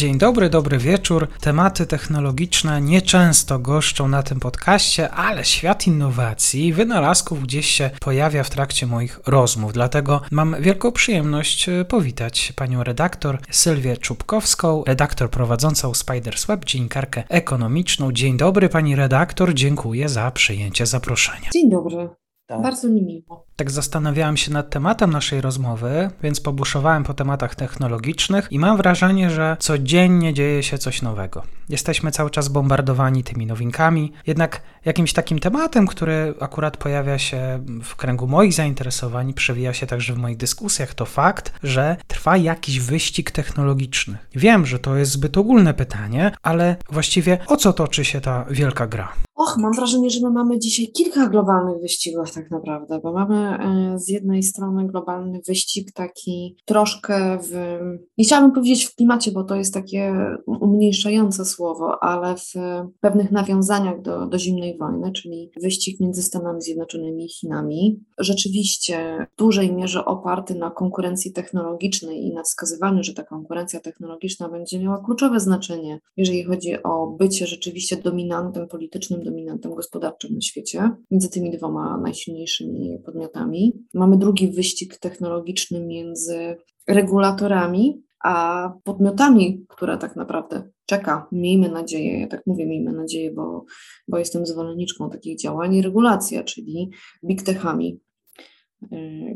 [0.00, 1.28] Dzień dobry, dobry wieczór.
[1.40, 8.44] Tematy technologiczne nieczęsto goszczą na tym podcaście, ale świat innowacji i wynalazków gdzieś się pojawia
[8.44, 9.72] w trakcie moich rozmów.
[9.72, 17.22] Dlatego mam wielką przyjemność e, powitać panią redaktor Sylwię Czubkowską, redaktor prowadzącą Spiders Web, dziennikarkę
[17.28, 18.12] ekonomiczną.
[18.12, 21.50] Dzień dobry pani redaktor, dziękuję za przyjęcie zaproszenia.
[21.52, 22.08] Dzień dobry.
[22.50, 22.62] Tak.
[22.62, 23.46] Bardzo mi miło.
[23.56, 29.30] Tak zastanawiałem się nad tematem naszej rozmowy, więc pobuszowałem po tematach technologicznych i mam wrażenie,
[29.30, 31.42] że codziennie dzieje się coś nowego.
[31.68, 37.96] Jesteśmy cały czas bombardowani tymi nowinkami, jednak jakimś takim tematem, który akurat pojawia się w
[37.96, 43.30] kręgu moich zainteresowań, przewija się także w moich dyskusjach, to fakt, że trwa jakiś wyścig
[43.30, 44.18] technologiczny.
[44.34, 48.86] Wiem, że to jest zbyt ogólne pytanie, ale właściwie o co toczy się ta wielka
[48.86, 49.12] gra?
[49.50, 53.98] Och, mam wrażenie, że my mamy dzisiaj kilka globalnych wyścigów tak naprawdę, bo mamy e,
[53.98, 57.78] z jednej strony globalny wyścig taki troszkę w,
[58.18, 60.14] nie chciałabym powiedzieć w klimacie, bo to jest takie
[60.46, 62.52] umniejszające słowo, ale w
[63.00, 68.00] pewnych nawiązaniach do, do zimnej wojny, czyli wyścig między Stanami Zjednoczonymi i Chinami.
[68.18, 74.48] Rzeczywiście w dużej mierze oparty na konkurencji technologicznej i na wskazywaniu, że ta konkurencja technologiczna
[74.48, 79.39] będzie miała kluczowe znaczenie, jeżeli chodzi o bycie rzeczywiście dominantem politycznym, dominantem
[79.74, 83.72] gospodarczym na świecie, między tymi dwoma najsilniejszymi podmiotami.
[83.94, 86.56] Mamy drugi wyścig technologiczny między
[86.88, 93.64] regulatorami, a podmiotami, które tak naprawdę czeka, miejmy nadzieję, ja tak mówię, miejmy nadzieję, bo,
[94.08, 96.90] bo jestem zwolenniczką takich działań, regulacja, czyli
[97.24, 98.00] big techami,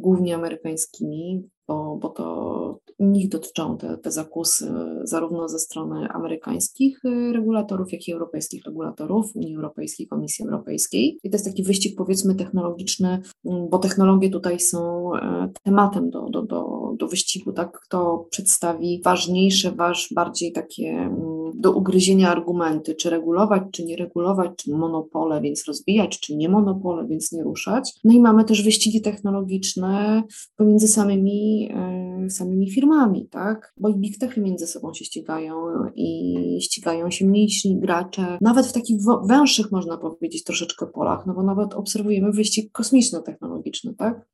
[0.00, 4.72] głównie amerykańskimi, bo, bo to nich dotyczą te, te zakusy
[5.02, 11.18] zarówno ze strony amerykańskich y, regulatorów, jak i europejskich regulatorów, Unii Europejskiej, Komisji Europejskiej.
[11.24, 16.30] I to jest taki wyścig powiedzmy technologiczny, mm, bo technologie tutaj są e, tematem do,
[16.30, 17.80] do, do, do wyścigu, tak?
[17.80, 24.50] Kto przedstawi ważniejsze, waż, bardziej takie mm, do ugryzienia argumenty, czy regulować, czy nie regulować,
[24.56, 27.92] czy monopole, więc rozbijać, czy nie monopole, więc nie ruszać.
[28.04, 30.22] No i mamy też wyścigi technologiczne
[30.56, 33.74] pomiędzy samymi, e, samymi firmami, tak?
[33.80, 35.54] Bo i big techy między sobą się ścigają
[35.94, 41.42] i ścigają się mniejsi gracze, nawet w takich węższych, można powiedzieć, troszeczkę polach, no bo
[41.42, 44.26] nawet obserwujemy wyścig kosmiczno-technologiczny, tak?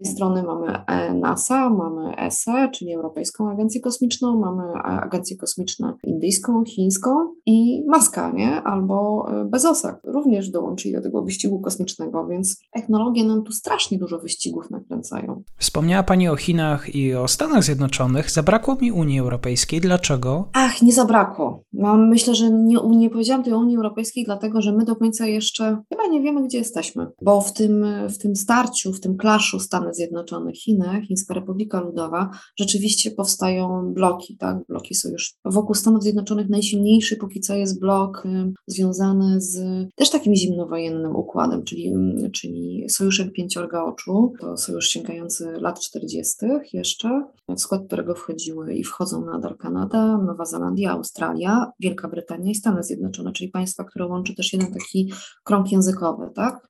[0.00, 6.64] Jednej strony mamy e, NASA, mamy ESA, czyli Europejską Agencję Kosmiczną, mamy Agencję Kosmiczną Indyjską,
[6.64, 7.10] Chińską
[7.46, 8.62] i Maska, nie?
[8.62, 14.18] Albo e, Bezosa również dołączyli do tego wyścigu kosmicznego, więc technologie nam tu strasznie dużo
[14.18, 14.97] wyścigów nakręcają.
[15.56, 18.30] Wspomniała Pani o Chinach i o Stanach Zjednoczonych.
[18.30, 19.80] Zabrakło mi Unii Europejskiej.
[19.80, 20.48] Dlaczego?
[20.52, 21.64] Ach, nie zabrakło.
[21.72, 25.82] No, myślę, że nie, nie powiedziałam tej Unii Europejskiej, dlatego że my do końca jeszcze
[25.88, 29.94] chyba nie wiemy, gdzie jesteśmy, bo w tym, w tym starciu, w tym klaszu Stany
[29.94, 35.38] Zjednoczone, Chiny, Chińska Republika Ludowa, rzeczywiście powstają bloki, tak, bloki sojusznicze.
[35.44, 39.58] Wokół Stanów Zjednoczonych najsilniejszy póki co jest blok y, związany z
[39.94, 41.92] też takim zimnowojennym układem, czyli,
[42.24, 46.36] y, czyli sojuszem pięciorga oczu, to sojusz sięgający lat 40.
[46.72, 52.54] jeszcze, w skład którego wchodziły i wchodzą nadal Kanada, Nowa Zelandia, Australia, Wielka Brytania i
[52.54, 55.12] Stany Zjednoczone, czyli państwa, które łączy też jeden taki
[55.44, 56.68] krąg językowy, tak?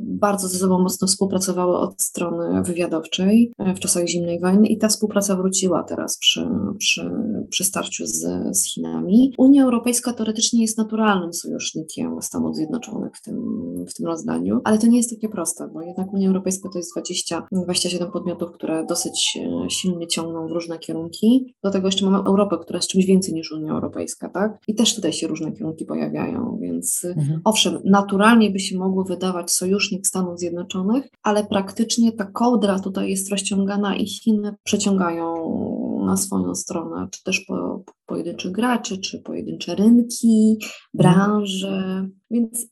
[0.00, 4.88] Bardzo ze sobą mocno współpracowały od strony wywiadowczej e, w czasach zimnej wojny i ta
[4.88, 6.48] współpraca wróciła teraz przy,
[6.78, 7.10] przy,
[7.50, 8.26] przy starciu z,
[8.58, 9.34] z Chinami.
[9.38, 13.36] Unia Europejska teoretycznie jest naturalnym sojusznikiem Stanów Zjednoczonych w tym,
[13.88, 16.92] w tym rozdaniu, ale to nie jest takie proste, bo jednak Unia Europejska to jest
[16.92, 21.54] 20, 27 podmiotów, które dosyć e, silnie ciągną w różne kierunki.
[21.62, 24.58] Do tego jeszcze mamy Europę, która jest czymś więcej niż Unia Europejska, tak?
[24.68, 27.40] I też tutaj się różne kierunki pojawiają, więc mhm.
[27.44, 33.30] owszem, naturalnie by się mogło wydawać sojusznik Stanów Zjednoczonych, ale praktycznie ta kołdra tutaj jest
[33.30, 35.34] rozciągana i Chiny przeciągają
[36.06, 40.58] na swoją stronę, czy też po, pojedynczych graczy, czy pojedyncze rynki,
[40.94, 42.08] branże.
[42.30, 42.66] Więc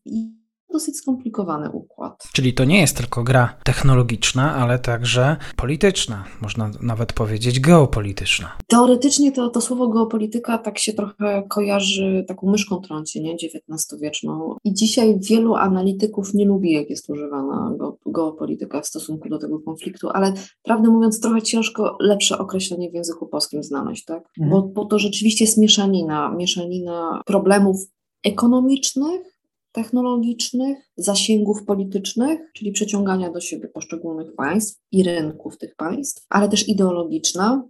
[0.72, 2.28] dosyć skomplikowany układ.
[2.32, 8.56] Czyli to nie jest tylko gra technologiczna, ale także polityczna, można nawet powiedzieć geopolityczna.
[8.66, 13.34] Teoretycznie to, to słowo geopolityka tak się trochę kojarzy, taką myszką trąci, nie?
[13.34, 14.56] XIX-wieczną.
[14.64, 17.74] I dzisiaj wielu analityków nie lubi, jak jest używana
[18.06, 20.32] geopolityka w stosunku do tego konfliktu, ale
[20.62, 24.24] prawdę mówiąc, trochę ciężko lepsze określenie w języku polskim znaleźć, tak?
[24.40, 24.50] Mhm.
[24.50, 27.76] Bo, bo to rzeczywiście jest mieszanina, mieszanina problemów
[28.24, 29.37] ekonomicznych,
[29.78, 36.68] technologicznych, zasięgów politycznych, czyli przyciągania do siebie poszczególnych państw i rynków tych państw, ale też
[36.68, 37.68] ideologiczna,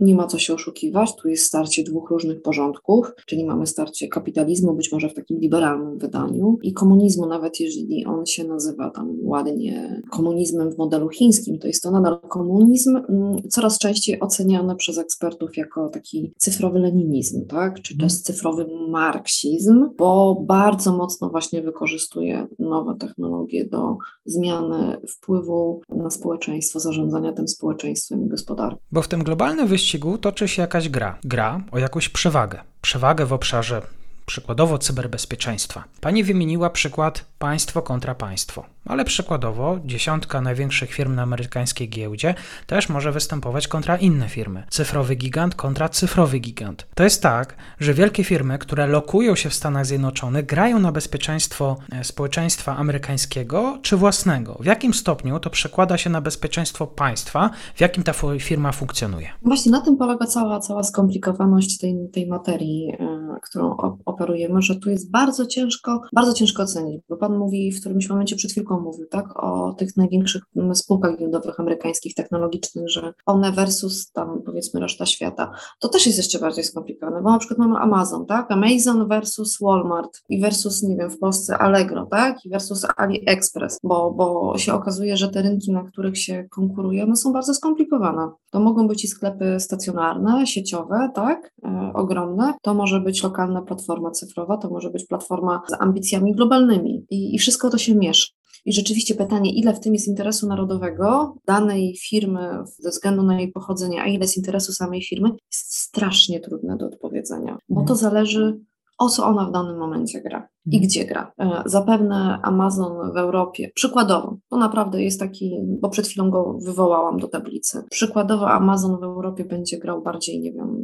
[0.00, 4.74] nie ma co się oszukiwać, tu jest starcie dwóch różnych porządków, czyli mamy starcie kapitalizmu,
[4.74, 10.02] być może w takim liberalnym wydaniu, i komunizmu, nawet jeżeli on się nazywa tam ładnie
[10.10, 15.56] komunizmem w modelu chińskim, to jest to nadal komunizm, mm, coraz częściej oceniany przez ekspertów
[15.56, 17.82] jako taki cyfrowy leninizm, tak?
[17.82, 26.10] czy też cyfrowy marksizm, bo bardzo mocno właśnie wykorzystuje nowe technologie do zmiany wpływu na
[26.10, 28.78] społeczeństwo, zarządzania tym społeczeństwem i gospodarką.
[28.92, 31.18] Bo w tym globalnym wyścigu wyścigu toczy się jakaś gra.
[31.24, 32.60] Gra o jakąś przewagę.
[32.80, 33.82] Przewagę w obszarze
[34.28, 35.84] przykładowo cyberbezpieczeństwa.
[36.00, 42.34] Pani wymieniła przykład państwo kontra państwo, ale przykładowo dziesiątka największych firm na amerykańskiej giełdzie
[42.66, 44.62] też może występować kontra inne firmy.
[44.70, 46.86] Cyfrowy gigant kontra cyfrowy gigant.
[46.94, 51.76] To jest tak, że wielkie firmy, które lokują się w Stanach Zjednoczonych, grają na bezpieczeństwo
[51.92, 54.56] e, społeczeństwa amerykańskiego czy własnego.
[54.60, 59.28] W jakim stopniu to przekłada się na bezpieczeństwo państwa, w jakim ta firma funkcjonuje?
[59.42, 64.90] Właśnie na tym polega cała, cała skomplikowaność tej, tej materii, e, którą operujemy, że tu
[64.90, 69.06] jest bardzo ciężko, bardzo ciężko ocenić, bo Pan mówi w którymś momencie przed chwilką mówił,
[69.06, 70.42] tak, o tych największych
[70.74, 75.50] spółkach giełdowych amerykańskich, technologicznych, że one versus tam powiedzmy reszta świata.
[75.80, 80.22] To też jest jeszcze bardziej skomplikowane, bo na przykład mamy Amazon, tak, Amazon versus Walmart
[80.28, 85.16] i versus, nie wiem, w Polsce Allegro, tak, i versus AliExpress, bo, bo się okazuje,
[85.16, 88.30] że te rynki, na których się konkuruje, one są bardzo skomplikowane.
[88.50, 94.10] To mogą być i sklepy stacjonarne, sieciowe, tak, e, ogromne, to może być lokalna platforma
[94.10, 98.26] cyfrowa, to może być platforma z ambicjami globalnymi i, i wszystko to się miesza.
[98.64, 103.52] I rzeczywiście pytanie, ile w tym jest interesu narodowego danej firmy ze względu na jej
[103.52, 107.98] pochodzenie, a ile jest interesu samej firmy, jest strasznie trudne do odpowiedzenia, bo to mhm.
[107.98, 108.60] zależy
[108.98, 110.88] o co ona w danym momencie gra i mhm.
[110.88, 111.32] gdzie gra.
[111.38, 117.18] E, zapewne Amazon w Europie, przykładowo, to naprawdę jest taki, bo przed chwilą go wywołałam
[117.18, 117.84] do tablicy.
[117.90, 120.76] Przykładowo Amazon w Europie będzie grał bardziej, nie wiem,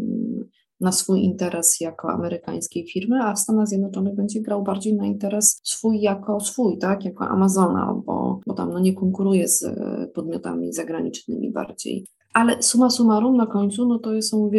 [0.80, 5.60] na swój interes jako amerykańskiej firmy, a w Stanach Zjednoczonych będzie grał bardziej na interes
[5.62, 10.72] swój jako swój, tak, jako Amazona, bo, bo tam no, nie konkuruje z e, podmiotami
[10.72, 12.06] zagranicznymi bardziej.
[12.34, 14.50] Ale suma summarum na końcu, no to są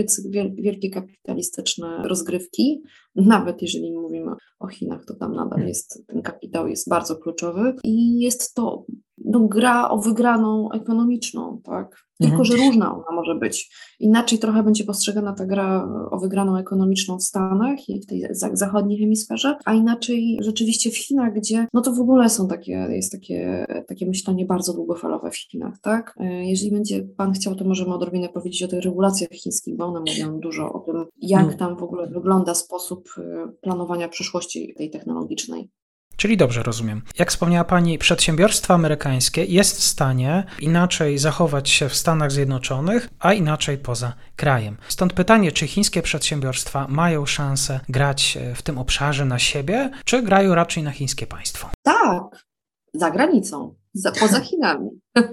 [0.56, 2.82] wielkie kapitalistyczne rozgrywki.
[3.16, 5.68] Nawet jeżeli mówimy o Chinach, to tam nadal hmm.
[5.68, 8.86] jest, ten kapitał jest bardzo kluczowy i jest to
[9.18, 12.06] no, gra o wygraną ekonomiczną, tak?
[12.20, 12.46] Tylko, mhm.
[12.46, 13.76] że różna ona może być.
[14.00, 19.00] Inaczej trochę będzie postrzegana ta gra o wygraną ekonomiczną w Stanach i w tej zachodniej
[19.00, 23.66] hemisferze, a inaczej rzeczywiście w Chinach, gdzie no to w ogóle są takie, jest takie,
[23.88, 26.16] takie myślenie bardzo długofalowe w Chinach, tak?
[26.20, 30.00] E, jeżeli będzie Pan chciał, to możemy odrobinę powiedzieć o tych regulacjach chińskich, bo one
[30.00, 31.58] mówią dużo o tym, jak no.
[31.58, 35.69] tam w ogóle wygląda sposób e, planowania przyszłości tej technologicznej.
[36.18, 37.02] Czyli dobrze rozumiem.
[37.19, 43.34] Jak wspomniała Pani, przedsiębiorstwo amerykańskie jest w stanie inaczej zachować się w Stanach Zjednoczonych, a
[43.34, 44.78] inaczej poza krajem.
[44.88, 50.56] Stąd pytanie, czy chińskie przedsiębiorstwa mają szansę grać w tym obszarze na siebie, czy grają
[50.56, 51.69] raczej na chińskie państwo?
[51.84, 52.46] Tak,
[52.94, 54.90] za granicą, za, poza Chinami.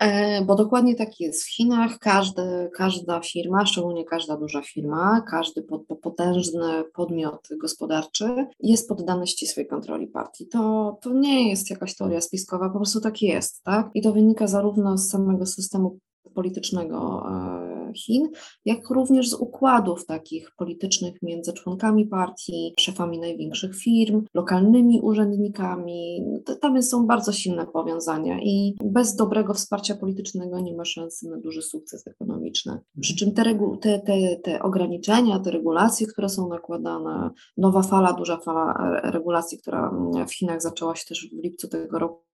[0.00, 1.44] E, bo dokładnie tak jest.
[1.44, 5.66] W Chinach każdy, każda firma, szczególnie każda duża firma, każdy
[6.02, 10.48] potężny podmiot gospodarczy jest poddany ścisłej kontroli partii.
[10.48, 13.62] To, to nie jest jakaś teoria spiskowa, po prostu tak jest.
[13.64, 13.90] Tak?
[13.94, 15.98] I to wynika zarówno z samego systemu
[16.34, 18.28] politycznego e, Chin,
[18.64, 26.24] jak również z układów takich politycznych między członkami partii, szefami największych firm, lokalnymi urzędnikami.
[26.60, 31.62] Tam są bardzo silne powiązania i bez dobrego wsparcia politycznego nie ma szansy na duży
[31.62, 32.78] sukces ekonomiczny.
[33.00, 33.44] Przy czym te,
[33.80, 39.92] te, te, te ograniczenia, te regulacje, które są nakładane, nowa fala, duża fala regulacji, która
[40.28, 42.27] w Chinach zaczęła się też w lipcu tego roku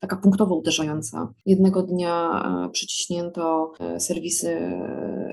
[0.00, 1.32] taka punktowo uderzająca.
[1.46, 4.48] Jednego dnia e, przyciśnięto e, serwisy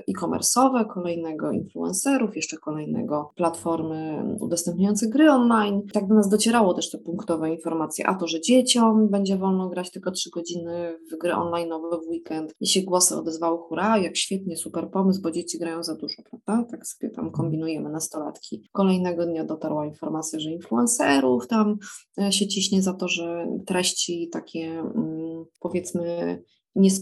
[0.08, 5.82] e-commerce'owe, kolejnego influencerów, jeszcze kolejnego platformy udostępniające gry online.
[5.92, 9.90] Tak do nas docierało też te punktowe informacje, a to, że dzieciom będzie wolno grać
[9.90, 11.70] tylko 3 godziny w gry online
[12.04, 15.94] w weekend i się głosy odezwały, hurra, jak świetnie, super pomysł, bo dzieci grają za
[15.94, 16.70] dużo, prawda?
[16.70, 18.68] Tak sobie tam kombinujemy nastolatki.
[18.72, 21.78] Kolejnego dnia dotarła informacja, że influencerów tam
[22.30, 26.42] się ciśnie za to, że treści takie mm, powiedzmy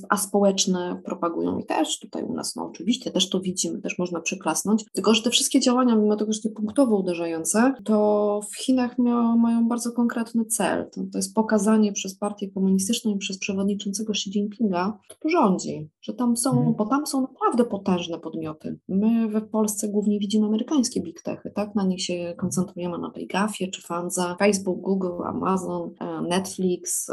[0.08, 4.20] a społeczne propagują i też tutaj u nas, no oczywiście, też to widzimy, też można
[4.20, 8.98] przyklasnąć, tylko że te wszystkie działania, mimo tego, że nie punktowo uderzające, to w Chinach
[8.98, 14.10] mia, mają bardzo konkretny cel, to, to jest pokazanie przez partię komunistyczną i przez przewodniczącego
[14.12, 16.74] Xi Jinpinga, kto tu rządzi, że tam są, hmm.
[16.74, 18.78] bo tam są naprawdę potężne podmioty.
[18.88, 23.26] My w Polsce głównie widzimy amerykańskie big techy, tak, na nich się koncentrujemy, na tej
[23.26, 27.06] GAFie czy Fanza, Facebook, Google, Amazon, e, Netflix,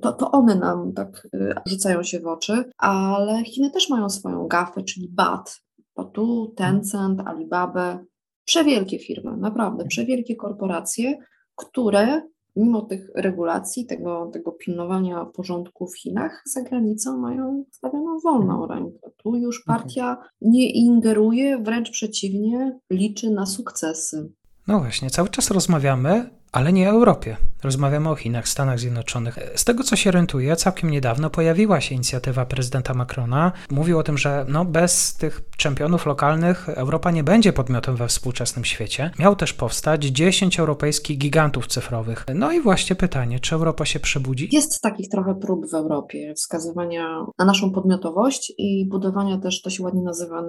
[0.00, 1.28] to, to one nam tak
[1.66, 5.60] rzucają rzucają się w oczy, ale Chiny też mają swoją gafę, czyli BAT,
[5.96, 7.98] Batu, Tencent, Alibaba,
[8.44, 11.18] przewielkie firmy, naprawdę przewielkie korporacje,
[11.56, 12.22] które
[12.56, 19.10] mimo tych regulacji, tego, tego pilnowania porządku w Chinach, za granicą mają stawioną wolną rękę.
[19.16, 24.32] Tu już partia nie ingeruje, wręcz przeciwnie, liczy na sukcesy.
[24.68, 27.36] No właśnie, cały czas rozmawiamy ale nie o Europie.
[27.62, 29.38] Rozmawiamy o Chinach, Stanach Zjednoczonych.
[29.56, 33.52] Z tego, co się orientuję, całkiem niedawno pojawiła się inicjatywa prezydenta Macrona.
[33.70, 38.64] Mówił o tym, że no, bez tych czempionów lokalnych Europa nie będzie podmiotem we współczesnym
[38.64, 39.10] świecie.
[39.18, 42.26] Miał też powstać 10 europejskich gigantów cyfrowych.
[42.34, 44.48] No i właśnie pytanie, czy Europa się przebudzi?
[44.52, 49.82] Jest takich trochę prób w Europie wskazywania na naszą podmiotowość i budowania też, to się
[49.82, 50.44] ładnie nazywa,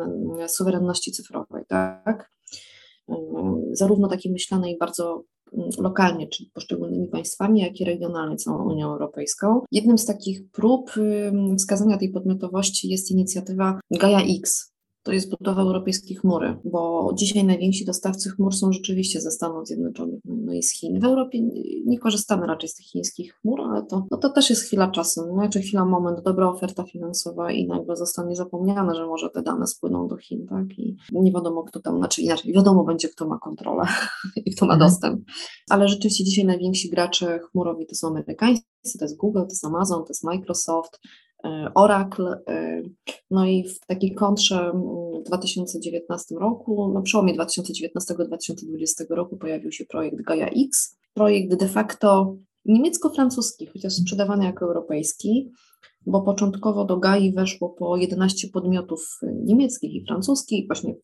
[0.47, 2.31] suwerenności cyfrowej, tak?
[3.71, 5.23] Zarówno takiej myślanej bardzo
[5.77, 9.61] lokalnie, czyli poszczególnymi państwami, jak i regionalnie całą Unią Europejską.
[9.71, 10.91] Jednym z takich prób
[11.57, 14.72] wskazania tej podmiotowości jest inicjatywa Gaia X,
[15.03, 20.19] to jest budowa europejskiej chmury, bo dzisiaj najwięksi dostawcy chmur są rzeczywiście ze Stanów Zjednoczonych,
[20.25, 20.99] no i z Chin.
[20.99, 21.39] W Europie
[21.85, 25.21] nie korzystamy raczej z tych chińskich chmur, ale to, no to też jest chwila czasu,
[25.33, 30.07] znaczy chwila, moment, dobra oferta finansowa i nagle zostanie zapomniane, że może te dane spłyną
[30.07, 30.79] do Chin, tak?
[30.79, 33.83] I nie wiadomo, kto tam, znaczy inaczej, wiadomo będzie, kto ma kontrolę
[34.45, 34.91] i kto ma mhm.
[34.91, 35.21] dostęp.
[35.69, 39.99] Ale rzeczywiście dzisiaj najwięksi gracze chmurowi to są amerykańscy, to jest Google, to jest Amazon,
[39.99, 40.99] to jest Microsoft,
[41.75, 42.39] Oracle.
[42.47, 42.81] E,
[43.31, 44.71] no i w takiej kontrze
[45.21, 52.35] w 2019 roku, na przełomie 2019-2020 roku pojawił się projekt Gaia X, projekt de facto
[52.65, 55.51] niemiecko-francuski, chociaż sprzedawany jako europejski,
[56.05, 60.95] bo początkowo do GAI weszło po 11 podmiotów niemieckich i francuskich, właśnie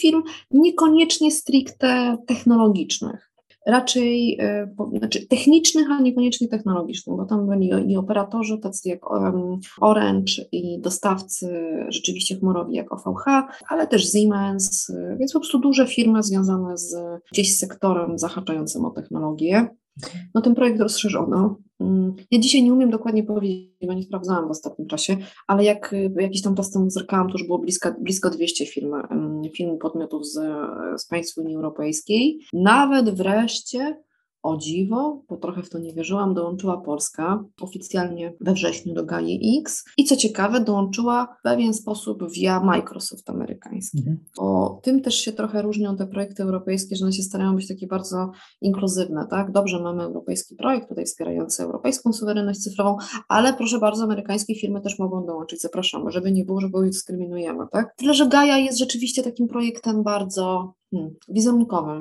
[0.00, 3.27] firm niekoniecznie stricte technologicznych
[3.66, 9.00] raczej e, znaczy technicznych, a niekoniecznie technologicznych, bo tam byli i operatorzy tacy jak
[9.80, 11.48] Orange i dostawcy
[11.88, 13.24] rzeczywiście chmurowi jak OVH,
[13.68, 16.96] ale też Siemens, e, więc po prostu duże firmy związane z
[17.32, 19.68] gdzieś sektorem zahaczającym o technologię.
[20.34, 21.56] No ten projekt rozszerzono.
[21.80, 25.94] Mm, ja dzisiaj nie umiem dokładnie powiedzieć, bo nie sprawdzałam w ostatnim czasie, ale jak
[26.20, 28.92] jakiś tam czas temu zerkałam, to już było blisko, blisko 200 firm,
[29.56, 30.40] firm podmiotów z,
[30.96, 32.38] z państw Unii Europejskiej.
[32.52, 33.96] Nawet wreszcie
[34.42, 39.58] o dziwo, bo trochę w to nie wierzyłam, dołączyła Polska oficjalnie we wrześniu do GAI
[39.60, 43.98] X i co ciekawe, dołączyła w pewien sposób via Microsoft amerykański.
[43.98, 44.18] Mhm.
[44.38, 47.86] O tym też się trochę różnią te projekty europejskie, że one się starają być takie
[47.86, 48.30] bardzo
[48.60, 49.52] inkluzywne, tak?
[49.52, 52.96] Dobrze, mamy europejski projekt tutaj wspierający europejską suwerenność cyfrową,
[53.28, 57.64] ale proszę bardzo, amerykańskie firmy też mogą dołączyć, zapraszamy, żeby nie było, że go dyskryminujemy,
[57.72, 57.94] tak?
[57.96, 61.98] Tyle, że Gaia jest rzeczywiście takim projektem bardzo hmm, wizerunkowym.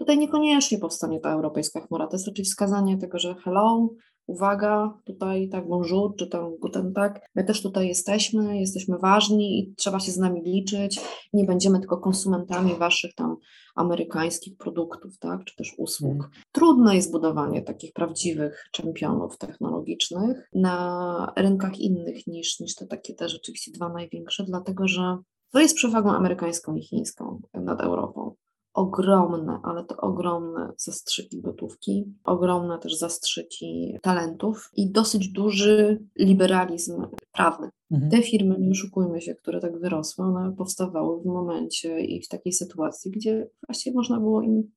[0.00, 3.88] Tutaj niekoniecznie powstanie ta europejska chmura, to jest raczej wskazanie tego, że hello,
[4.26, 9.74] uwaga, tutaj tak bonjour, czy tam guten tak, my też tutaj jesteśmy, jesteśmy ważni i
[9.74, 11.00] trzeba się z nami liczyć,
[11.32, 13.36] nie będziemy tylko konsumentami waszych tam
[13.74, 16.12] amerykańskich produktów, tak, czy też usług.
[16.12, 16.30] Mm.
[16.52, 23.28] Trudne jest budowanie takich prawdziwych czempionów technologicznych na rynkach innych niż, niż te takie te
[23.28, 25.18] rzeczywiście dwa największe, dlatego że
[25.52, 28.34] to jest przewagą amerykańską i chińską nad Europą
[28.74, 37.70] ogromne, ale to ogromne zastrzyki gotówki, ogromne też zastrzyki talentów i dosyć duży liberalizm prawny.
[37.90, 38.10] Mhm.
[38.10, 42.52] Te firmy, nie oszukujmy się, które tak wyrosły, one powstawały w momencie i w takiej
[42.52, 44.70] sytuacji, gdzie właściwie można było im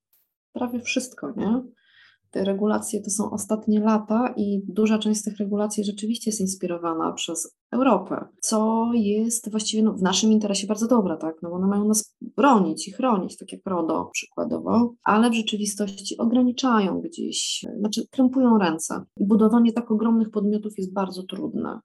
[0.53, 1.63] prawie wszystko, nie?
[2.33, 7.11] Te regulacje to są ostatnie lata i duża część z tych regulacji rzeczywiście jest inspirowana
[7.11, 11.35] przez Europę, co jest właściwie no, w naszym interesie bardzo dobre, tak?
[11.41, 16.17] No bo one mają nas bronić i chronić, tak jak RODO przykładowo, ale w rzeczywistości
[16.17, 19.03] ograniczają gdzieś, znaczy krępują ręce.
[19.17, 21.79] I budowanie tak ogromnych podmiotów jest bardzo trudne.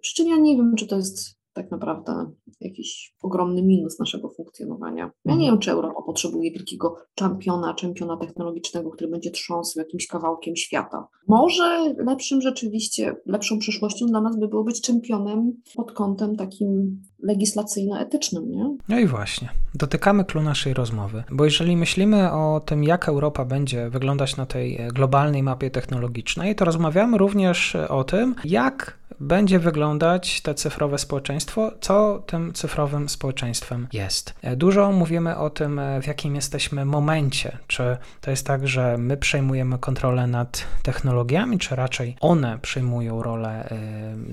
[0.00, 5.02] Przy czym ja nie wiem, czy to jest tak naprawdę jakiś ogromny minus naszego funkcjonowania.
[5.24, 5.50] Ja nie mhm.
[5.50, 11.08] wiem, czy Europa potrzebuje wielkiego czempiona, czempiona technologicznego, który będzie trząsł jakimś kawałkiem świata.
[11.28, 18.50] Może lepszym rzeczywiście, lepszą przyszłością dla nas by było być czempionem pod kątem takim legislacyjno-etycznym,
[18.50, 18.76] nie?
[18.88, 23.90] No i właśnie, dotykamy klu naszej rozmowy, bo jeżeli myślimy o tym, jak Europa będzie
[23.90, 30.54] wyglądać na tej globalnej mapie technologicznej, to rozmawiamy również o tym, jak będzie wyglądać to
[30.54, 34.34] cyfrowe społeczeństwo, co tym cyfrowym społeczeństwem jest.
[34.56, 37.58] Dużo mówimy o tym, w jakim jesteśmy momencie.
[37.66, 43.68] Czy to jest tak, że my przejmujemy kontrolę nad technologiami, czy raczej one przejmują rolę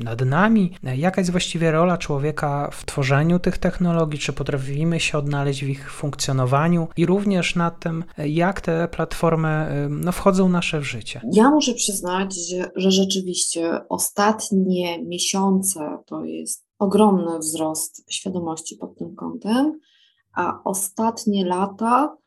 [0.03, 0.73] nad nami?
[0.83, 4.19] Jaka jest właściwie rola człowieka w tworzeniu tych technologii?
[4.19, 10.11] Czy potrafimy się odnaleźć w ich funkcjonowaniu i również nad tym, jak te platformy no,
[10.11, 11.21] wchodzą w nasze życie?
[11.33, 19.15] Ja muszę przyznać, że, rzeczywiście ostatnie ostatnie miesiące to jest ogromny wzrost świadomości pod tym
[19.15, 19.79] kątem,
[20.33, 22.17] a ostatnie lata,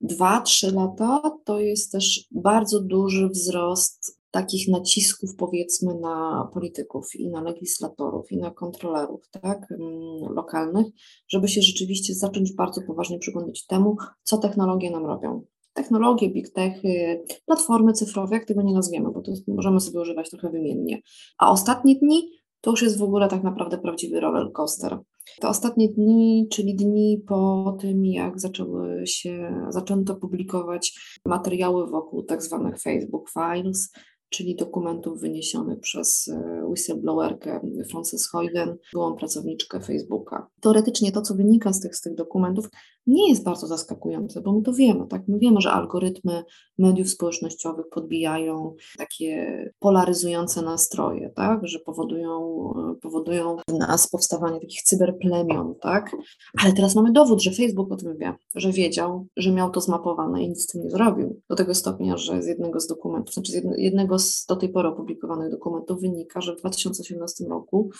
[0.00, 7.30] dwa, trzy lata, to jest też bardzo duży wzrost takich nacisków, powiedzmy, na polityków i
[7.30, 10.86] na legislatorów i na kontrolerów tak, mm, lokalnych,
[11.28, 17.24] żeby się rzeczywiście zacząć bardzo poważnie przyglądać temu, co technologie nam robią technologie, big techy,
[17.46, 21.00] platformy cyfrowe, jak tego nie nazwiemy, bo to możemy sobie używać trochę wymiennie.
[21.38, 24.98] A ostatnie dni to już jest w ogóle tak naprawdę prawdziwy roller coaster.
[25.40, 32.42] Te ostatnie dni, czyli dni po tym, jak zaczęły się, zaczęto publikować materiały wokół tak
[32.42, 33.92] zwanych Facebook Files,
[34.32, 37.60] czyli dokumentów wyniesionych przez e, whistleblowerkę
[37.90, 40.50] Frances Huygen, byłą pracowniczkę Facebooka.
[40.60, 42.68] Teoretycznie to, co wynika z tych, z tych dokumentów,
[43.06, 45.28] nie jest bardzo zaskakujące, bo my to wiemy, tak?
[45.28, 46.44] My wiemy, że algorytmy
[46.78, 51.66] mediów społecznościowych podbijają takie polaryzujące nastroje, tak?
[51.66, 52.72] Że powodują,
[53.02, 56.16] powodują w nas powstawanie takich cyberplemion, tak?
[56.62, 60.42] Ale teraz mamy dowód, że Facebook o tym wie, że wiedział, że miał to zmapowane
[60.42, 61.40] i nic z tym nie zrobił.
[61.48, 64.88] Do tego stopnia, że z jednego z dokumentów, znaczy z jednego z do tej pory
[64.88, 67.90] opublikowanych dokumentów wynika, że w 2018 roku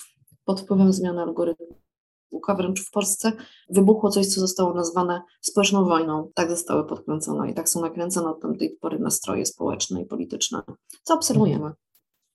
[0.44, 1.82] pod wpływem zmiany algorytmu
[2.56, 3.32] wręcz w Polsce
[3.70, 6.30] wybuchło coś, co zostało nazwane społeczną wojną.
[6.34, 10.62] Tak zostały podkręcone i tak są nakręcone od tamtej pory nastroje społeczne i polityczne.
[11.02, 11.76] Co obserwujemy, mhm.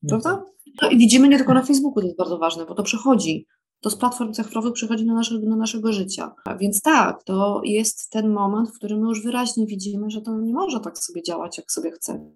[0.07, 0.45] prawda?
[0.81, 3.47] No i widzimy nie tylko na Facebooku, to jest bardzo ważne, bo to przechodzi.
[3.81, 6.35] To z platform cyfrowych przechodzi na, nasze, na naszego życia.
[6.59, 10.53] Więc tak, to jest ten moment, w którym my już wyraźnie widzimy, że to nie
[10.53, 12.35] może tak sobie działać, jak sobie chcemy.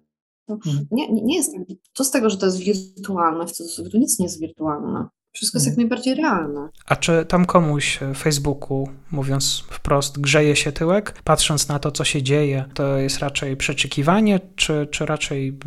[0.90, 1.62] Nie, nie jest tak.
[1.92, 3.46] Co z tego, że to jest wirtualne?
[3.46, 5.08] W cudzysłowie, to nic nie jest wirtualne.
[5.32, 5.88] Wszystko jest jak mhm.
[5.88, 6.68] najbardziej realne.
[6.86, 12.04] A czy tam komuś w Facebooku, mówiąc wprost, grzeje się tyłek, patrząc na to, co
[12.04, 15.58] się dzieje, to jest raczej przeczekiwanie, czy, czy raczej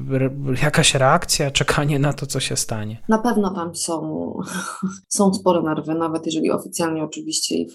[0.63, 3.01] jakaś reakcja, czekanie na to, co się stanie?
[3.09, 4.33] Na pewno tam są,
[5.17, 7.69] są spore nerwy, nawet jeżeli oficjalnie oczywiście i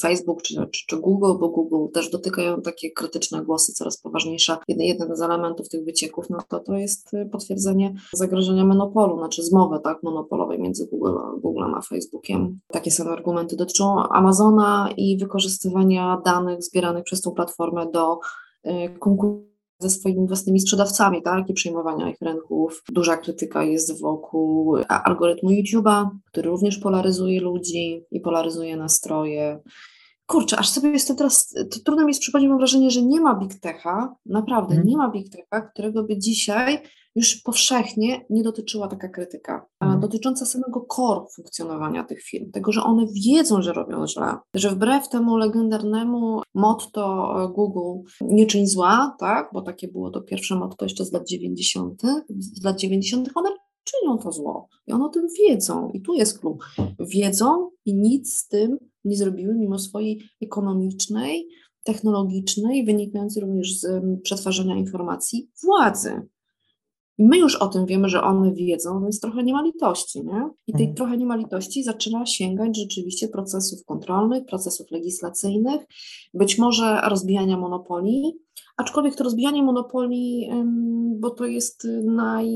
[0.00, 4.56] Facebook czy, czy, czy Google, bo Google też dotykają takie krytyczne głosy, coraz poważniejsze.
[4.68, 9.80] Jeden, jeden z elementów tych wycieków, no to to jest potwierdzenie zagrożenia monopolu, znaczy zmowy
[9.84, 12.58] tak, monopolowej między Google a Googlem a Facebookiem.
[12.66, 18.18] Takie same argumenty dotyczą Amazona i wykorzystywania danych zbieranych przez tą platformę do
[18.66, 22.82] y, konkurencji ze swoimi własnymi sprzedawcami, tak, i przejmowania ich rynków.
[22.92, 29.60] Duża krytyka jest wokół algorytmu YouTube'a, który również polaryzuje ludzi i polaryzuje nastroje.
[30.26, 33.34] Kurczę, aż sobie jestem teraz, to trudno mi jest przypomnieć, mam wrażenie, że nie ma
[33.34, 34.88] Big Techa, naprawdę hmm.
[34.88, 36.82] nie ma Big Techa, którego by dzisiaj
[37.16, 40.00] już powszechnie nie dotyczyła taka krytyka, mhm.
[40.00, 45.08] dotycząca samego core funkcjonowania tych firm, tego, że one wiedzą, że robią źle, że wbrew
[45.08, 51.04] temu legendarnemu motto Google nie czyń zła, tak, bo takie było to pierwsze motto jeszcze
[51.04, 53.50] z lat 90., z lat 90., one
[53.84, 56.64] czynią to zło i one o tym wiedzą i tu jest klub.
[57.00, 61.48] Wiedzą i nic z tym nie zrobiły mimo swojej ekonomicznej,
[61.84, 66.22] technologicznej, wynikającej również z przetwarzania informacji władzy.
[67.18, 70.50] I my już o tym wiemy, że one wiedzą, więc trochę nie ma litości, nie?
[70.66, 70.96] I tej mhm.
[70.96, 75.80] trochę nie ma litości zaczyna sięgać rzeczywiście procesów kontrolnych, procesów legislacyjnych,
[76.34, 78.38] być może rozbijania monopolii,
[78.76, 80.50] aczkolwiek to rozbijanie monopolii,
[81.20, 82.48] bo to jest naj,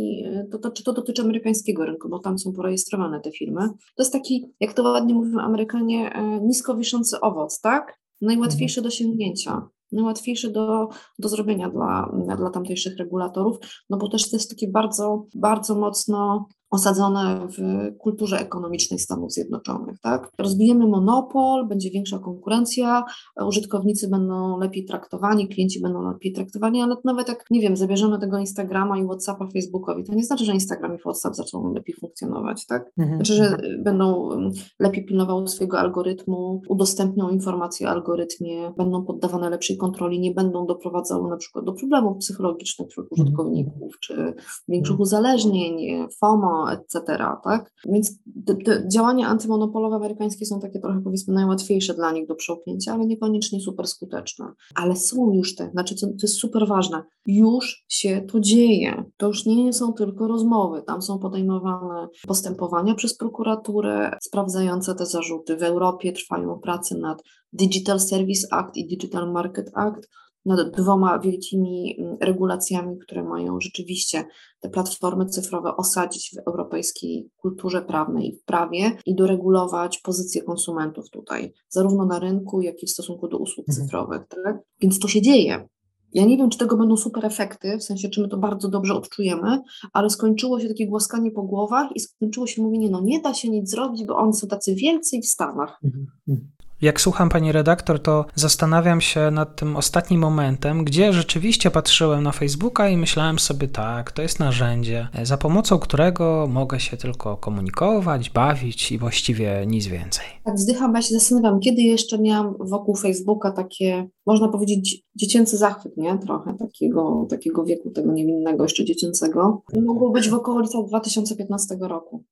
[0.51, 4.47] to, to, to dotyczy amerykańskiego rynku, bo tam są porejestrowane te firmy, to jest taki,
[4.61, 8.01] jak to ładnie mówią Amerykanie, e, nisko wiszący owoc, tak?
[8.21, 8.85] Najłatwiejszy mhm.
[8.85, 9.69] do sięgnięcia.
[9.93, 13.57] Najłatwiejszy do, do zrobienia dla, dla tamtejszych regulatorów,
[13.91, 17.59] no bo też to jest takie bardzo, bardzo mocno osadzone w
[17.99, 20.01] kulturze ekonomicznej Stanów Zjednoczonych.
[20.01, 20.33] Tak?
[20.39, 23.05] Rozbijemy monopol, będzie większa konkurencja,
[23.47, 28.39] użytkownicy będą lepiej traktowani, klienci będą lepiej traktowani, ale nawet jak, nie wiem, zabierzemy tego
[28.39, 32.67] Instagrama i Whatsappa Facebookowi, to nie znaczy, że Instagram i Whatsapp zaczną lepiej funkcjonować.
[32.67, 32.93] Tak?
[32.99, 33.17] Mhm.
[33.17, 39.77] Znaczy, że będą mm, lepiej pilnowały swojego algorytmu, udostępnią informacje o algorytmie, będą poddawane lepszej
[39.77, 43.27] kontroli, nie będą doprowadzały na przykład do problemów psychologicznych wśród mhm.
[43.27, 44.35] użytkowników, czy
[44.69, 45.01] większych mhm.
[45.01, 47.01] uzależnień, FOMO, etc.,
[47.45, 47.73] tak?
[47.85, 52.95] Więc te, te działania antymonopolowe amerykańskie są takie trochę powiedzmy najłatwiejsze dla nich do przełknięcia,
[52.95, 54.53] ale niekoniecznie super skuteczne.
[54.75, 59.05] Ale są już te, znaczy to, to jest super ważne, już się to dzieje.
[59.17, 65.57] To już nie są tylko rozmowy, tam są podejmowane postępowania przez prokuraturę sprawdzające te zarzuty.
[65.57, 70.09] W Europie trwają prace nad Digital Service Act i Digital Market Act,
[70.45, 74.25] nad dwoma wielkimi mm, regulacjami, które mają rzeczywiście
[74.61, 81.11] te platformy cyfrowe osadzić w europejskiej kulturze prawnej i w prawie i doregulować pozycję konsumentów
[81.11, 83.87] tutaj, zarówno na rynku, jak i w stosunku do usług mhm.
[83.87, 84.23] cyfrowych.
[84.45, 84.59] Tak?
[84.81, 85.69] Więc to się dzieje.
[86.13, 88.95] Ja nie wiem, czy tego będą super efekty, w sensie, czy my to bardzo dobrze
[88.95, 93.35] odczujemy, ale skończyło się takie głaskanie po głowach i skończyło się mówienie, no nie da
[93.35, 95.81] się nic zrobić, bo oni są tacy wielcy i w Stanach.
[95.85, 96.51] Mhm.
[96.83, 102.33] Jak słucham pani redaktor, to zastanawiam się nad tym ostatnim momentem, gdzie rzeczywiście patrzyłem na
[102.33, 108.31] Facebooka i myślałem sobie, tak, to jest narzędzie, za pomocą którego mogę się tylko komunikować,
[108.31, 110.27] bawić i właściwie nic więcej.
[110.45, 115.97] Tak, wzdycham, ja się zastanawiam, kiedy jeszcze miałam wokół Facebooka takie, można powiedzieć, dziecięcy zachwyt,
[115.97, 116.19] nie?
[116.19, 119.63] Trochę takiego, takiego wieku, tego niewinnego, jeszcze dziecięcego.
[119.87, 122.25] Mogło być w okolicach 2015 roku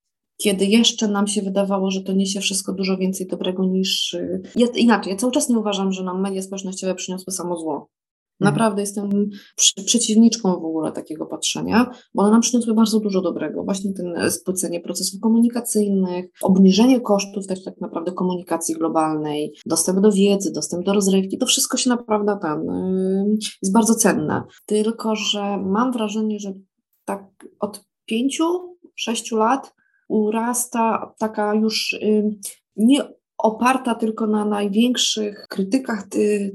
[0.43, 4.15] kiedy jeszcze nam się wydawało, że to niesie wszystko dużo więcej dobrego niż.
[4.15, 7.91] Y, ja, inaczej, ja cały czas nie uważam, że nam media społecznościowe przyniosły samo zło.
[8.41, 8.55] Mhm.
[8.55, 13.65] Naprawdę jestem przy, przeciwniczką w ogóle takiego patrzenia, bo one nam przyniosły bardzo dużo dobrego.
[13.65, 20.13] Właśnie ten e, spłycenie procesów komunikacyjnych, obniżenie kosztów też tak naprawdę komunikacji globalnej, dostęp do
[20.13, 24.43] wiedzy, dostęp do rozrywki, to wszystko się naprawdę ten, yy, jest bardzo cenne.
[24.67, 26.53] Tylko, że mam wrażenie, że
[27.05, 27.25] tak
[27.61, 28.45] od pięciu,
[28.95, 29.78] sześciu lat
[30.09, 31.97] urasta taka już
[32.77, 36.05] nie oparta tylko na największych krytykach,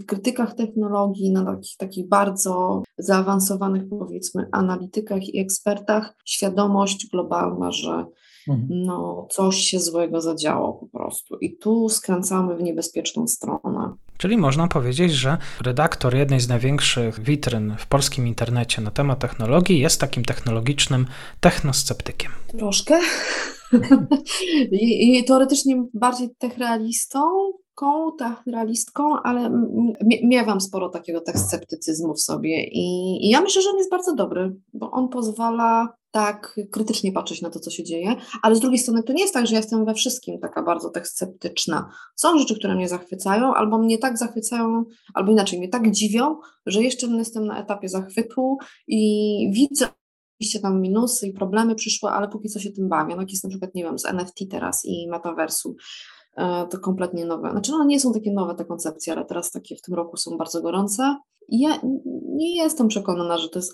[0.08, 8.06] krytykach technologii, na takich, takich bardzo zaawansowanych, powiedzmy, analitykach i ekspertach, świadomość globalna, że
[8.48, 8.68] mhm.
[8.70, 11.38] no, coś się złego zadziało po prostu.
[11.38, 13.94] I tu skręcamy w niebezpieczną stronę.
[14.18, 19.80] Czyli można powiedzieć, że redaktor jednej z największych witryn w polskim internecie na temat technologii
[19.80, 21.08] jest takim technologicznym
[21.40, 22.32] technosceptykiem.
[22.48, 23.00] Troszkę.
[24.72, 27.22] I, I, teoretycznie bardziej techrealistą,
[28.48, 29.52] realistką, ale
[30.24, 34.16] miewam sporo takiego tak sceptycyzmu w sobie I, i ja myślę, że on jest bardzo
[34.16, 38.80] dobry, bo on pozwala tak krytycznie patrzeć na to, co się dzieje, ale z drugiej
[38.80, 41.90] strony to nie jest tak, że ja jestem we wszystkim taka bardzo tak sceptyczna.
[42.16, 46.84] Są rzeczy, które mnie zachwycają, albo mnie tak zachwycają, albo inaczej, mnie tak dziwią, że
[46.84, 49.88] jeszcze jestem na etapie zachwytu i widzę
[50.40, 53.16] oczywiście tam minusy i problemy przyszły, ale póki co się tym bawię.
[53.16, 55.76] No jak jest na przykład, nie wiem, z NFT teraz i metaversu,
[56.38, 57.52] e, to kompletnie nowe.
[57.52, 60.38] Znaczy, no nie są takie nowe te koncepcje, ale teraz takie w tym roku są
[60.38, 61.18] bardzo gorące.
[61.50, 61.80] Ja
[62.34, 63.74] nie jestem przekonana, że to jest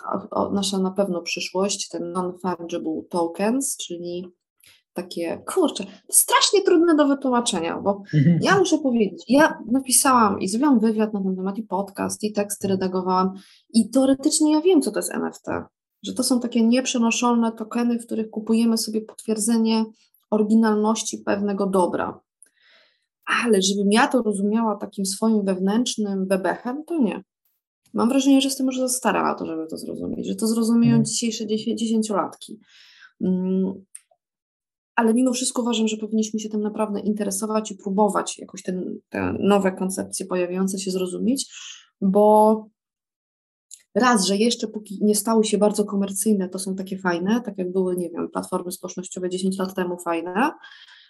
[0.52, 4.26] nasza na pewno przyszłość, ten non-fungible tokens, czyli
[4.94, 8.40] takie, kurczę, strasznie trudne do wytłumaczenia, bo mhm.
[8.42, 12.68] ja muszę powiedzieć, ja napisałam i zrobiłam wywiad na ten temat i podcast, i teksty
[12.68, 13.34] redagowałam
[13.74, 15.48] i teoretycznie ja wiem, co to jest NFT,
[16.04, 19.86] że to są takie nieprzenoszone tokeny, w których kupujemy sobie potwierdzenie
[20.30, 22.20] oryginalności pewnego dobra.
[23.44, 27.24] Ale żebym ja to rozumiała takim swoim wewnętrznym bebechem, to nie.
[27.94, 30.94] Mam wrażenie, że jestem już za stara na to, żeby to zrozumieć, że to zrozumieją
[30.94, 31.06] mm.
[31.06, 32.60] dzisiejsze dziesięciolatki.
[33.22, 33.74] Mm.
[34.96, 39.34] Ale mimo wszystko uważam, że powinniśmy się tym naprawdę interesować i próbować jakoś ten, te
[39.40, 41.54] nowe koncepcje pojawiające się zrozumieć,
[42.02, 42.66] bo
[43.96, 47.72] raz, że jeszcze póki nie stały się bardzo komercyjne, to są takie fajne, tak jak
[47.72, 50.52] były, nie wiem, platformy społecznościowe 10 lat temu fajne.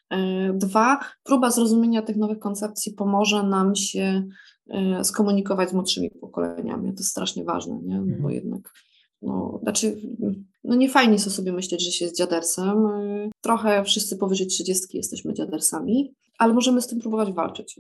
[0.10, 4.28] E, dwa, próba zrozumienia tych nowych koncepcji pomoże nam się
[4.70, 6.94] e, skomunikować z młodszymi pokoleniami.
[6.94, 7.96] To jest strasznie ważne, nie?
[7.96, 8.34] No bo mhm.
[8.34, 8.74] jednak,
[9.22, 10.02] no, znaczy,
[10.64, 12.86] no nie fajnie jest sobie myśleć, że się jest dziadersem.
[12.86, 17.80] E, trochę wszyscy powyżej 30 jesteśmy dziadersami, ale możemy z tym próbować walczyć.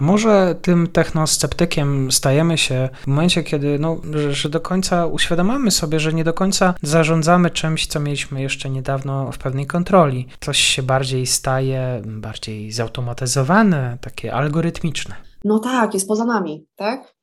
[0.00, 6.00] Może tym technosceptykiem stajemy się w momencie, kiedy, no, że, że do końca uświadamiamy sobie,
[6.00, 10.26] że nie do końca zarządzamy czymś, co mieliśmy jeszcze niedawno w pewnej kontroli.
[10.40, 15.14] Coś się bardziej staje, bardziej zautomatyzowane, takie algorytmiczne.
[15.44, 16.98] No tak, jest poza nami, tak?
[17.00, 17.16] Mhm.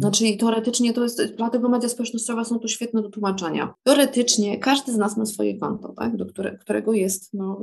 [0.00, 3.74] Znaczy teoretycznie to jest, dlatego media społecznościowe są tu świetne do tłumaczenia.
[3.82, 6.16] Teoretycznie każdy z nas ma swoje konto, tak?
[6.16, 7.60] do które, którego jest no,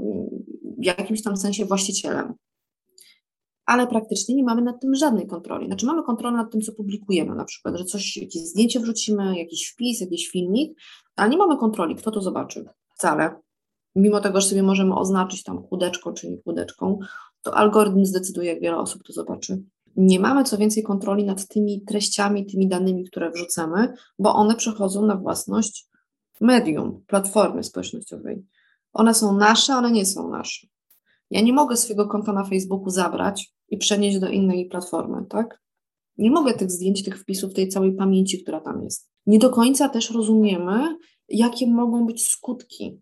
[0.78, 2.34] w jakimś tam sensie właścicielem.
[3.72, 5.66] Ale praktycznie nie mamy nad tym żadnej kontroli.
[5.66, 9.68] Znaczy mamy kontrolę nad tym, co publikujemy, na przykład, że coś, jakieś zdjęcie wrzucimy, jakiś
[9.68, 10.80] wpis, jakiś filmik,
[11.16, 12.66] ale nie mamy kontroli, kto to zobaczy.
[12.96, 13.36] Wcale.
[13.96, 17.00] Mimo tego, że sobie możemy oznaczyć tam kłódeczką czy nie kłódeczką,
[17.42, 19.64] to algorytm zdecyduje, jak wiele osób to zobaczy.
[19.96, 25.06] Nie mamy co więcej kontroli nad tymi treściami, tymi danymi, które wrzucamy, bo one przechodzą
[25.06, 25.88] na własność
[26.42, 28.46] medium, platformy społecznościowej.
[28.94, 30.68] One są nasze, one nie są nasze.
[31.30, 35.62] Ja nie mogę swojego konta na Facebooku zabrać i przenieść do innej platformy, tak?
[36.18, 39.12] Nie mogę tych zdjęć, tych wpisów, tej całej pamięci, która tam jest.
[39.26, 40.98] Nie do końca też rozumiemy,
[41.30, 43.02] jakie mogą być skutki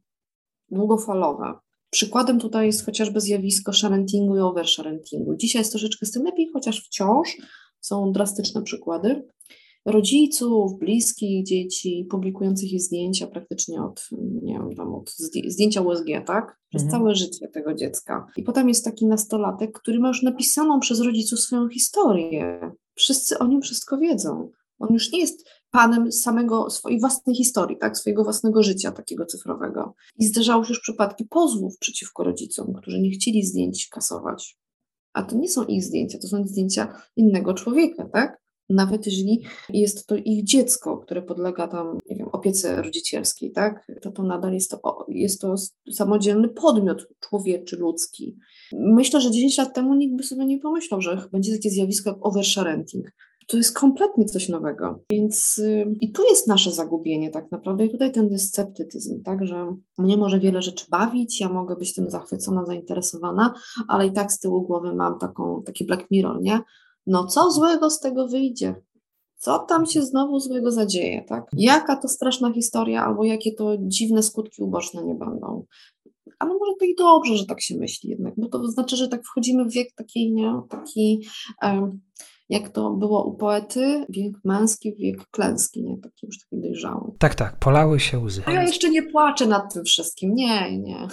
[0.72, 1.54] długofalowe.
[1.90, 5.36] Przykładem tutaj jest chociażby zjawisko sharentingu i oversharentingu.
[5.36, 7.38] Dzisiaj jest troszeczkę z tym lepiej, chociaż wciąż
[7.82, 9.28] są drastyczne przykłady
[9.86, 14.10] rodziców, bliskich dzieci, publikujących ich zdjęcia praktycznie od,
[14.42, 15.12] nie wiem, tam od
[15.48, 16.60] zdjęcia USG, tak?
[16.70, 17.02] Przez mhm.
[17.02, 18.28] całe życie tego dziecka.
[18.38, 22.72] I potem jest taki nastolatek, który ma już napisaną przez rodziców swoją historię.
[22.96, 24.52] Wszyscy o nim wszystko wiedzą.
[24.80, 29.94] On już nie jest panem samego swojej własnej historii, tak, swojego własnego życia takiego cyfrowego.
[30.20, 34.58] I zdarzały się już przypadki pozwów przeciwko rodzicom, którzy nie chcieli zdjęć kasować.
[35.13, 38.42] A to nie są ich zdjęcia, to są zdjęcia innego człowieka, tak?
[38.70, 43.92] Nawet jeżeli jest to ich dziecko, które podlega tam, nie wiem, opiece rodzicielskiej, tak?
[44.02, 45.56] To to nadal jest to, jest to
[45.92, 48.38] samodzielny podmiot człowieczy, ludzki.
[48.74, 52.26] Myślę, że 10 lat temu nikt by sobie nie pomyślał, że będzie takie zjawisko jak
[52.26, 53.12] oversharenting
[53.50, 55.00] to jest kompletnie coś nowego.
[55.12, 59.76] Więc y, i tu jest nasze zagubienie tak naprawdę i tutaj ten sceptycyzm, tak, że
[59.98, 63.54] mnie może wiele rzeczy bawić, ja mogę być tym zachwycona, zainteresowana,
[63.88, 66.60] ale i tak z tyłu głowy mam taką, taki Black Mirror, nie?
[67.10, 68.76] No co złego z tego wyjdzie?
[69.38, 71.43] Co tam się znowu złego zadzieje, tak?
[71.54, 75.65] Jaka to straszna historia, albo jakie to dziwne skutki uboczne nie będą
[76.39, 79.24] ale może to i dobrze, że tak się myśli jednak, bo to znaczy, że tak
[79.26, 81.28] wchodzimy w wiek taki, nie, taki
[81.63, 82.02] um,
[82.50, 85.98] jak to było u poety, wiek męski, wiek klęski, nie?
[85.98, 87.12] Taki już taki dojrzały.
[87.19, 88.43] Tak, tak, polały się łzy.
[88.45, 91.08] A ja jeszcze nie płaczę nad tym wszystkim, nie, nie.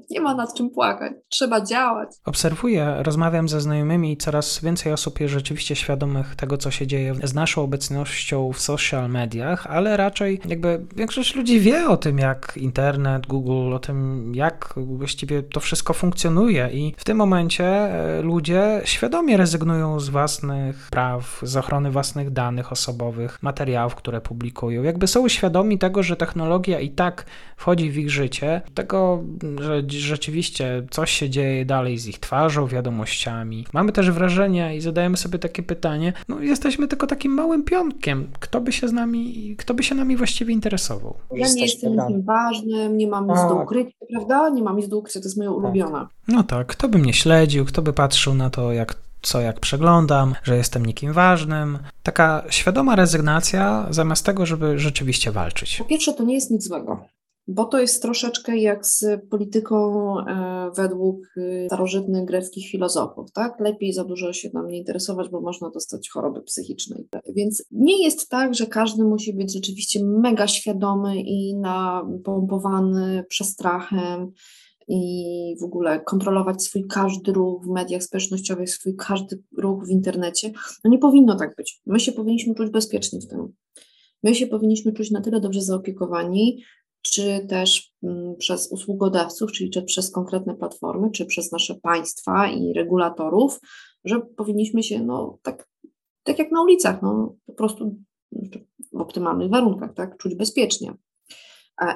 [0.10, 2.08] Nie ma nad czym płakać, trzeba działać.
[2.24, 7.14] Obserwuję, rozmawiam ze znajomymi i coraz więcej osób jest rzeczywiście świadomych tego, co się dzieje
[7.24, 12.52] z naszą obecnością w social mediach, ale raczej jakby większość ludzi wie o tym, jak
[12.56, 18.80] internet, Google, o tym, jak właściwie to wszystko funkcjonuje i w tym momencie e, ludzie
[18.84, 24.82] świadomie rezygnują z własnych praw, z ochrony własnych danych osobowych, materiałów, które publikują.
[24.82, 27.26] Jakby są świadomi tego, że technologia i tak
[27.56, 29.22] wchodzi w ich życie, tego,
[29.60, 33.66] że że rzeczywiście coś się dzieje dalej z ich twarzą, wiadomościami.
[33.72, 38.60] Mamy też wrażenie i zadajemy sobie takie pytanie, no jesteśmy tylko takim małym pionkiem, kto
[38.60, 41.14] by się z nami, kto by się nami właściwie interesował?
[41.34, 43.64] Ja nie jestem nikim ważnym, nie mam nic do tak.
[43.64, 44.48] ukrycia, prawda?
[44.48, 45.58] Nie mam nic do ukrycia, to jest moje tak.
[45.58, 46.06] ulubione.
[46.28, 50.34] No tak, kto by mnie śledził, kto by patrzył na to, jak co jak przeglądam,
[50.42, 51.78] że jestem nikim ważnym.
[52.02, 55.76] Taka świadoma rezygnacja zamiast tego, żeby rzeczywiście walczyć.
[55.76, 57.04] Po pierwsze, to nie jest nic złego
[57.46, 63.60] bo to jest troszeczkę jak z polityką e, według e, starożytnych greckich filozofów, tak?
[63.60, 67.08] Lepiej za dużo się nam nie interesować, bo można dostać choroby psychicznej.
[67.36, 74.32] Więc nie jest tak, że każdy musi być rzeczywiście mega świadomy i napompowany przestrachem
[74.88, 80.52] i w ogóle kontrolować swój każdy ruch w mediach społecznościowych, swój każdy ruch w internecie.
[80.84, 81.80] No nie powinno tak być.
[81.86, 83.52] My się powinniśmy czuć bezpiecznie w tym.
[84.22, 86.62] My się powinniśmy czuć na tyle dobrze zaopiekowani,
[87.02, 92.72] czy też mm, przez usługodawców, czyli czy przez konkretne platformy, czy przez nasze państwa i
[92.72, 93.60] regulatorów,
[94.04, 95.68] że powinniśmy się, no tak,
[96.22, 97.96] tak jak na ulicach, no po prostu
[98.92, 100.94] w optymalnych warunkach, tak, czuć bezpiecznie.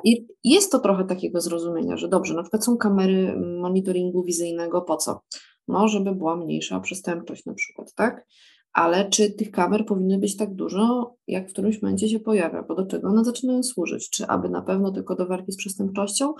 [0.04, 4.96] I jest to trochę takiego zrozumienia, że dobrze, na przykład są kamery monitoringu wizyjnego, po
[4.96, 5.20] co?
[5.68, 8.26] No, żeby była mniejsza przestępczość na przykład, tak?
[8.76, 12.74] Ale czy tych kamer powinno być tak dużo, jak w którymś momencie się pojawia, bo
[12.74, 14.10] do czego one zaczynają służyć?
[14.10, 16.34] Czy aby na pewno tylko do walki z przestępczością,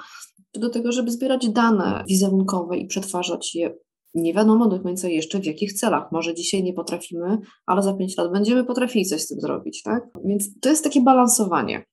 [0.53, 3.75] czy do tego, żeby zbierać dane wizerunkowe i przetwarzać je
[4.15, 6.13] nie wiadomo do końca jeszcze w jakich celach.
[6.13, 10.09] Może dzisiaj nie potrafimy, ale za pięć lat będziemy potrafili coś z tym zrobić, tak?
[10.25, 11.85] Więc to jest takie balansowanie.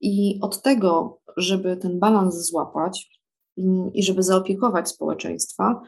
[0.00, 3.20] I od tego, żeby ten balans złapać
[3.58, 5.82] mm, i żeby zaopiekować społeczeństwa,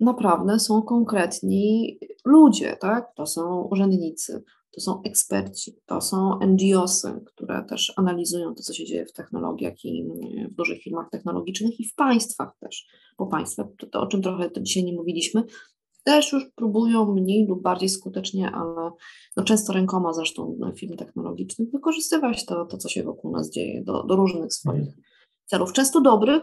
[0.00, 3.14] naprawdę są konkretni ludzie, tak?
[3.16, 8.84] To są urzędnicy, to są eksperci, to są NGOsy, które też analizują to, co się
[8.84, 10.04] dzieje w technologiach i
[10.52, 12.86] w dużych firmach technologicznych i w państwach też,
[13.18, 15.44] bo państwa, to, to o czym trochę to dzisiaj nie mówiliśmy,
[16.04, 18.90] też już próbują mniej lub bardziej skutecznie, ale
[19.36, 23.84] no często rękoma zresztą na film technologiczny wykorzystywać to, to, co się wokół nas dzieje
[23.84, 25.02] do, do różnych swoich mhm.
[25.46, 25.72] celów.
[25.72, 26.42] Często dobrych,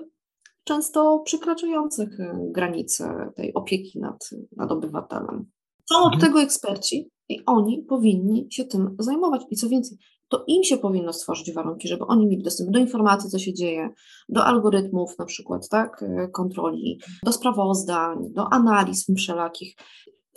[0.67, 5.45] często przekraczających e, granice tej opieki nad, nad obywatelem.
[5.89, 6.21] Są od mhm.
[6.21, 9.41] tego eksperci i oni powinni się tym zajmować.
[9.51, 9.97] I co więcej,
[10.30, 13.89] to im się powinno stworzyć warunki, żeby oni mieli dostęp do informacji, co się dzieje,
[14.30, 19.75] do algorytmów na przykład, tak, e, kontroli, do sprawozdań, do analiz wszelakich.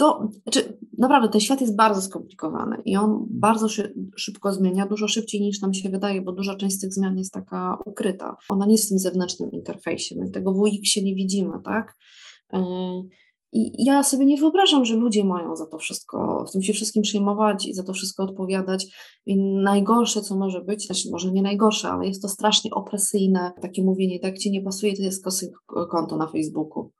[0.00, 5.08] To, znaczy, naprawdę ten świat jest bardzo skomplikowany i on bardzo szy szybko zmienia, dużo
[5.08, 8.36] szybciej niż nam się wydaje, bo duża część z tych zmian jest taka ukryta.
[8.48, 11.96] Ona nie jest w tym zewnętrznym interfejsie, my tego w UX się nie widzimy, tak?
[12.52, 12.60] Yy,
[13.52, 17.02] i ja sobie nie wyobrażam, że ludzie mają za to wszystko, w tym się wszystkim
[17.02, 18.86] przejmować i za to wszystko odpowiadać.
[19.26, 23.84] I najgorsze, co może być, znaczy może nie najgorsze, ale jest to strasznie opresyjne, takie
[23.84, 25.52] mówienie, tak ci nie pasuje, to jest kosy
[25.90, 26.90] konto na Facebooku.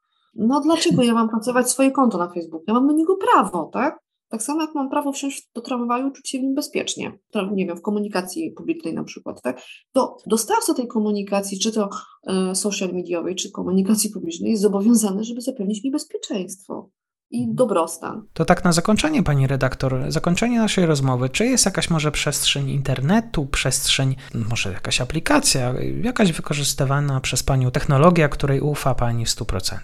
[0.40, 2.64] No dlaczego ja mam pracować swoje konto na Facebooku?
[2.68, 3.98] Ja mam do niego prawo, tak?
[4.29, 7.18] Tak samo jak mam prawo wsiąść do tramwaju, czuć się w nim bezpiecznie,
[7.53, 9.62] nie wiem, w komunikacji publicznej na przykład, tak?
[9.92, 11.88] To dostawca tej komunikacji, czy to
[12.26, 16.90] e, social mediowej, czy komunikacji publicznej jest zobowiązany, żeby zapewnić mi bezpieczeństwo
[17.31, 17.57] i mhm.
[17.57, 18.26] dobrostan.
[18.33, 21.29] To tak na zakończenie, pani redaktor, zakończenie naszej rozmowy.
[21.29, 24.16] Czy jest jakaś może przestrzeń internetu, przestrzeń,
[24.50, 29.76] może jakaś aplikacja, jakaś wykorzystywana przez panią technologia, której ufa pani w 100%?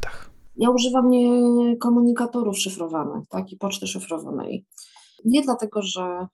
[0.56, 4.64] Ja używam nie komunikatorów szyfrowanych, tak, i poczty szyfrowanej.
[5.24, 6.26] Nie dlatego, że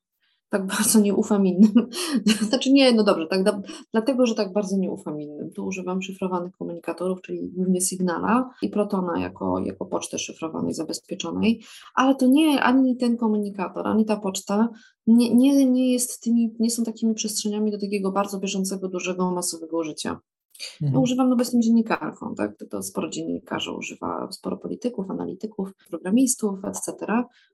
[0.53, 1.89] tak bardzo nie ufam innym.
[2.49, 3.45] Znaczy nie, no dobrze, tak,
[3.93, 5.51] dlatego, że tak bardzo nie ufam innym.
[5.51, 11.63] Tu używam szyfrowanych komunikatorów, czyli głównie Signala i Protona jako, jako poczty szyfrowanej, zabezpieczonej,
[11.95, 14.69] ale to nie ani ten komunikator, ani ta poczta
[15.07, 19.79] nie, nie, nie, jest tymi, nie są takimi przestrzeniami do takiego bardzo bieżącego, dużego, masowego
[19.79, 20.21] użycia.
[20.83, 21.03] Mhm.
[21.03, 22.57] używam, no bo jestem dziennikarką, tak?
[22.59, 27.07] To, to sporo dziennikarzy używa, sporo polityków, analityków, programistów, etc.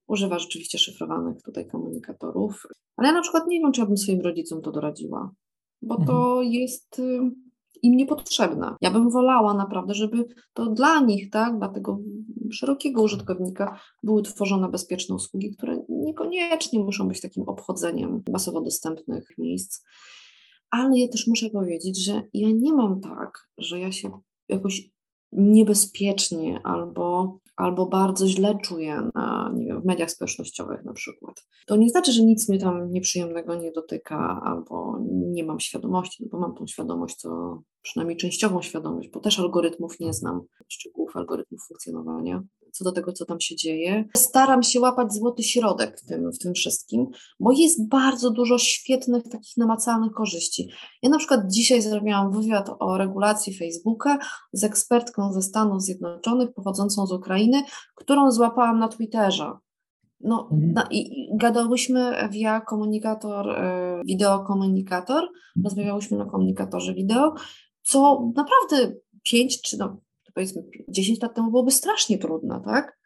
[0.06, 2.66] Używa rzeczywiście szyfrowanych tutaj komunikatorów.
[2.96, 5.30] Ale ja na przykład nie wiem, czy ja bym swoim rodzicom to doradziła,
[5.82, 6.06] bo mhm.
[6.06, 7.20] to jest y,
[7.82, 8.74] im niepotrzebne.
[8.80, 11.98] Ja bym wolała naprawdę, żeby to dla nich, tak, dla tego
[12.50, 19.84] szerokiego użytkownika były tworzone bezpieczne usługi, które niekoniecznie muszą być takim obchodzeniem masowo dostępnych miejsc.
[20.70, 24.90] Ale ja też muszę powiedzieć, że ja nie mam tak, że ja się jakoś
[25.33, 31.46] niebezpiecznie albo, albo bardzo źle czuję na, nie wiem, w mediach społecznościowych na przykład.
[31.66, 36.28] To nie znaczy, że nic mnie tam nieprzyjemnego nie dotyka albo nie mam świadomości, no
[36.33, 41.61] bo mam tą świadomość, co przynajmniej częściową świadomość, bo też algorytmów nie znam, szczegółów algorytmów
[41.68, 44.04] funkcjonowania co do tego, co tam się dzieje.
[44.16, 47.07] Staram się łapać złoty środek w tym, w tym wszystkim,
[47.40, 50.70] bo jest bardzo dużo świetnych, takich namacalnych korzyści.
[51.02, 54.18] Ja na przykład dzisiaj zrobiłam wywiad o regulacji Facebooka
[54.52, 57.62] z ekspertką ze Stanów Zjednoczonych, pochodzącą z Ukrainy,
[57.94, 59.52] którą złapałam na Twitterze.
[60.20, 60.72] No, mhm.
[60.72, 65.28] na, i, gadałyśmy via komunikator, y, wideokomunikator,
[65.64, 67.35] rozmawiałyśmy na komunikatorze wideo,
[67.83, 70.00] co naprawdę pięć czy no,
[70.38, 72.98] powiedzmy 10 lat temu byłoby strasznie trudne, tak?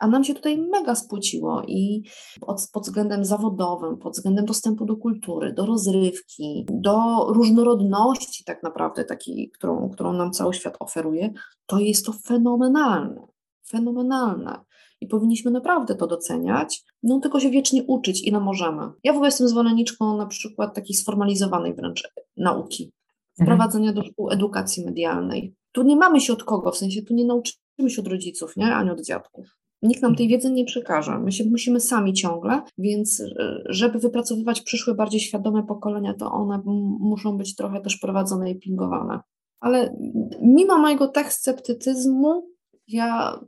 [0.00, 2.02] A nam się tutaj mega spłuciło i
[2.40, 9.04] pod, pod, względem zawodowym, pod względem dostępu do kultury, do rozrywki, do różnorodności tak naprawdę
[9.04, 11.32] takiej, którą, którą nam cały świat oferuje,
[11.66, 13.26] to jest to fenomenalne,
[13.68, 14.64] fenomenalne.
[15.00, 18.82] I powinniśmy naprawdę to doceniać, no tylko się wiecznie uczyć, ile możemy.
[19.04, 22.92] Ja w ogóle jestem zwolenniczką na przykład takiej sformalizowanej wręcz nauki,
[23.40, 23.46] mhm.
[23.46, 25.59] wprowadzenia do szkół edukacji medialnej.
[25.72, 28.74] Tu nie mamy się od kogo, w sensie tu nie nauczymy się od rodziców, nie?
[28.74, 29.46] ani od dziadków.
[29.82, 31.18] Nikt nam tej wiedzy nie przekaże.
[31.18, 36.62] My się musimy sami ciągle, więc e, żeby wypracowywać przyszłe, bardziej świadome pokolenia, to one
[37.00, 39.20] muszą być trochę też prowadzone i pingowane.
[39.60, 39.96] Ale
[40.42, 42.48] mimo mojego tak sceptycyzmu,
[42.88, 43.40] ja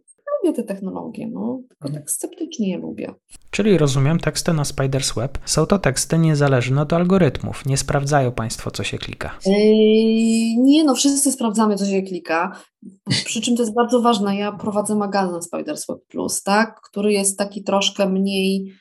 [0.45, 3.15] lubię te technologie, no, tylko tak sceptycznie je lubię.
[3.51, 7.67] Czyli rozumiem, teksty na Spider's Web są to teksty niezależne od algorytmów.
[7.67, 9.39] Nie sprawdzają Państwo, co się klika.
[9.47, 9.55] Yy,
[10.59, 12.57] nie, no wszyscy sprawdzamy, co się klika.
[13.25, 14.37] Przy czym to jest bardzo ważne.
[14.37, 18.73] Ja prowadzę magazyn Spider's Web Plus, tak, który jest taki troszkę mniej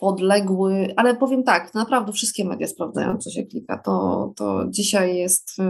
[0.00, 3.78] podległy, ale powiem tak, naprawdę wszystkie media sprawdzają, co się klika.
[3.78, 5.62] To, to dzisiaj jest y,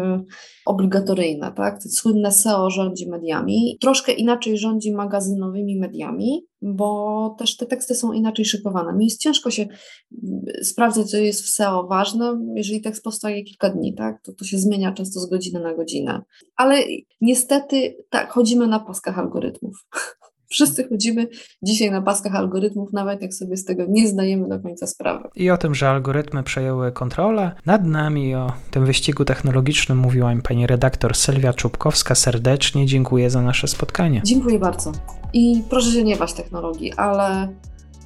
[0.67, 1.83] obligatoryjne, tak?
[1.83, 3.79] Słynne SEO rządzi mediami.
[3.81, 8.93] Troszkę inaczej rządzi magazynowymi mediami, bo też te teksty są inaczej szykowane.
[8.93, 13.71] Mi jest ciężko się y, sprawdzać, co jest w SEO ważne, jeżeli tekst powstaje kilka
[13.71, 14.23] dni, tak?
[14.23, 16.23] To, to się zmienia często z godziny na godzinę.
[16.57, 16.77] Ale
[17.21, 19.87] niestety tak, chodzimy na paskach algorytmów.
[20.51, 21.29] Wszyscy chodzimy
[21.63, 25.29] dzisiaj na paskach algorytmów, nawet jak sobie z tego nie zdajemy do końca sprawy.
[25.37, 30.43] I o tym, że algorytmy przejęły kontrolę nad nami, o tym wyścigu technologicznym mówiła mi
[30.43, 32.15] pani redaktor Sylwia Czubkowska.
[32.15, 34.23] Serdecznie dziękuję za nasze spotkanie.
[34.25, 34.93] Dziękuję bardzo.
[35.33, 37.49] I proszę się nie bać technologii, ale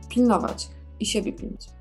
[0.08, 0.68] pilnować
[1.00, 1.73] i siebie pilnować.